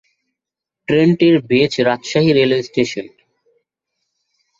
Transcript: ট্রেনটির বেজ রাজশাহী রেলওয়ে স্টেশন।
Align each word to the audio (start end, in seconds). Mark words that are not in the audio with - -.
ট্রেনটির 0.87 1.35
বেজ 1.49 1.73
রাজশাহী 1.87 2.31
রেলওয়ে 2.33 2.63
স্টেশন। 2.63 3.05